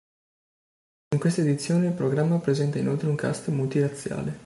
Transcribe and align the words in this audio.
In 1.13 1.19
questa 1.21 1.41
edizione 1.41 1.85
il 1.85 1.93
programma 1.93 2.39
presenta 2.39 2.79
inoltre 2.79 3.07
un 3.07 3.13
cast 3.13 3.49
multirazziale. 3.49 4.39